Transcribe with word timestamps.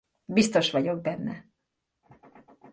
Biztos 0.25 0.71
vagyok 0.71 1.01
benne. 1.01 1.45